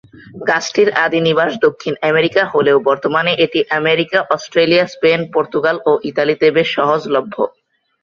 গাছটির 0.49 0.89
আদি 1.03 1.19
নিবাস 1.27 1.51
দক্ষিণ 1.65 1.93
আমেরিকা 2.09 2.43
হলেও 2.53 2.77
বর্তমানে 2.89 3.31
এটি 3.45 3.59
আমেরিকা, 3.79 4.19
অস্ট্রেলিয়া, 4.35 4.85
স্পেন, 4.93 5.19
পর্তুগাল 5.33 5.75
ও 5.85 6.01
ইতালিতে 6.09 6.45
বেশ 6.57 6.67
সহজলভ্য। 6.77 7.35